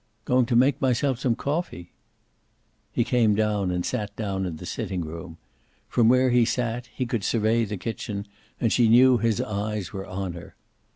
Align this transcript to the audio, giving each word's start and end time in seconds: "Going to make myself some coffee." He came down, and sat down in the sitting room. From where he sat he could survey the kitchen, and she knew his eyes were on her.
"Going 0.25 0.47
to 0.47 0.55
make 0.55 0.81
myself 0.81 1.19
some 1.19 1.35
coffee." 1.35 1.91
He 2.91 3.03
came 3.03 3.35
down, 3.35 3.69
and 3.69 3.85
sat 3.85 4.15
down 4.15 4.47
in 4.47 4.55
the 4.55 4.65
sitting 4.65 5.01
room. 5.01 5.37
From 5.87 6.09
where 6.09 6.31
he 6.31 6.43
sat 6.43 6.87
he 6.87 7.05
could 7.05 7.23
survey 7.23 7.65
the 7.65 7.77
kitchen, 7.77 8.25
and 8.59 8.73
she 8.73 8.89
knew 8.89 9.19
his 9.19 9.39
eyes 9.39 9.93
were 9.93 10.07
on 10.07 10.33
her. 10.33 10.55